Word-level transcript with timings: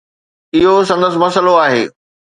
اهو 0.55 0.73
سندس 0.89 1.13
مسئلو 1.23 1.53
آهي. 1.65 1.83